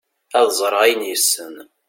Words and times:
ad 0.39 0.47
ẓreɣ 0.59 0.81
ayen 0.85 1.03
yessen 1.09 1.55